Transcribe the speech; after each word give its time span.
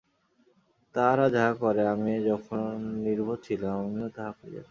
তাহারা 0.95 1.25
যাহা 1.35 1.53
করে, 1.63 1.83
আমি 1.95 2.13
যখন 2.29 2.63
নির্বোধ 3.05 3.39
ছিলাম, 3.47 3.75
আমিও 3.81 4.07
তাহা 4.17 4.31
করিয়াছি। 4.39 4.59